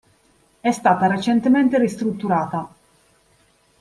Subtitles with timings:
[0.59, 2.67] È stata recentemente ristrutturata.